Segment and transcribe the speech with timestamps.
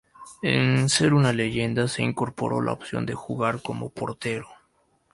[0.41, 4.47] En Ser una Leyenda se incorporó la opción de jugar como portero.